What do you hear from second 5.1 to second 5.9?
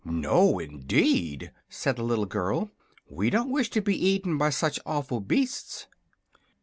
beasts."